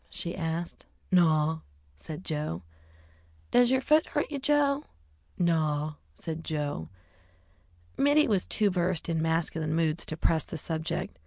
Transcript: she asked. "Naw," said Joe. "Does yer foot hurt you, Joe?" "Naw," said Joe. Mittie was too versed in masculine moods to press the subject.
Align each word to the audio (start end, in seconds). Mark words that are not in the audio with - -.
she 0.09 0.35
asked. 0.35 0.87
"Naw," 1.11 1.59
said 1.95 2.25
Joe. 2.25 2.63
"Does 3.51 3.69
yer 3.69 3.81
foot 3.81 4.07
hurt 4.07 4.31
you, 4.31 4.39
Joe?" 4.39 4.85
"Naw," 5.37 5.93
said 6.15 6.43
Joe. 6.43 6.89
Mittie 7.97 8.27
was 8.27 8.43
too 8.45 8.71
versed 8.71 9.09
in 9.09 9.21
masculine 9.21 9.75
moods 9.75 10.03
to 10.07 10.17
press 10.17 10.43
the 10.43 10.57
subject. 10.57 11.19